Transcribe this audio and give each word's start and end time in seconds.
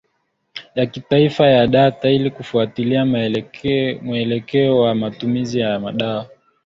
ya 0.75 0.85
kitaifa 0.85 1.47
ya 1.47 1.67
data 1.67 2.09
ili 2.09 2.31
kufuatilia 2.31 3.05
mwelekeo 4.01 4.79
wa 4.79 4.95
matumizi 4.95 5.59
ya 5.59 5.79
madawa 5.79 6.27